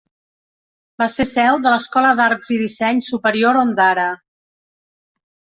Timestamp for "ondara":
3.67-4.11